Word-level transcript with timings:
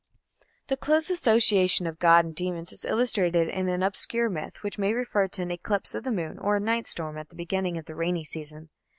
_The 0.65 0.77
close 0.77 1.11
association 1.11 1.85
of 1.85 1.99
gods 1.99 2.25
and 2.25 2.33
demons 2.35 2.73
is 2.73 2.83
illustrated 2.85 3.49
in 3.49 3.69
an 3.69 3.83
obscure 3.83 4.31
myth 4.31 4.63
which 4.63 4.79
may 4.79 4.93
refer 4.93 5.27
to 5.27 5.43
an 5.43 5.51
eclipse 5.51 5.93
of 5.93 6.03
the 6.03 6.11
moon 6.11 6.39
or 6.39 6.55
a 6.55 6.59
night 6.59 6.87
storm 6.87 7.19
at 7.19 7.29
the 7.29 7.35
beginning 7.35 7.77
of 7.77 7.85
the 7.85 7.93
rainy 7.93 8.23
season. 8.23 8.69